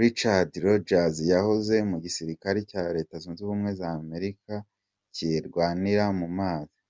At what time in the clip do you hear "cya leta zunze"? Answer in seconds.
2.70-3.40